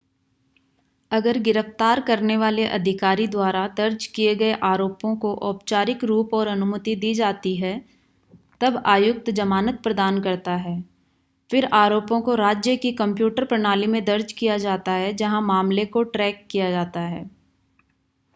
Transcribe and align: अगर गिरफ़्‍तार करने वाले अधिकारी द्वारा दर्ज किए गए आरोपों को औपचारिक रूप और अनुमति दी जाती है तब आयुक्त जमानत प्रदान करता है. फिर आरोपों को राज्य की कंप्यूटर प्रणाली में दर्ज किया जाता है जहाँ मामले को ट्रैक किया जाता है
अगर 1.11 1.37
गिरफ़्‍तार 1.39 1.99
करने 2.01 2.37
वाले 2.37 2.65
अधिकारी 2.67 3.27
द्वारा 3.27 3.67
दर्ज 3.67 4.05
किए 4.07 4.35
गए 4.35 4.53
आरोपों 4.63 5.15
को 5.15 5.33
औपचारिक 5.41 6.03
रूप 6.03 6.33
और 6.33 6.47
अनुमति 6.47 6.95
दी 6.95 7.13
जाती 7.13 7.55
है 7.55 7.73
तब 8.61 8.81
आयुक्त 8.85 9.29
जमानत 9.31 9.79
प्रदान 9.83 10.21
करता 10.21 10.55
है. 10.55 10.83
फिर 11.49 11.65
आरोपों 11.73 12.21
को 12.21 12.35
राज्य 12.35 12.75
की 12.77 12.91
कंप्यूटर 12.91 13.45
प्रणाली 13.45 13.87
में 13.87 14.03
दर्ज 14.05 14.31
किया 14.33 14.57
जाता 14.57 14.91
है 14.91 15.13
जहाँ 15.13 15.41
मामले 15.41 15.85
को 15.85 16.03
ट्रैक 16.03 16.47
किया 16.51 16.71
जाता 16.71 16.99
है 16.99 17.29